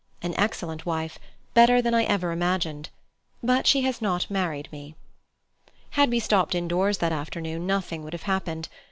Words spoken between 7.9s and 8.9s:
thing would have happened.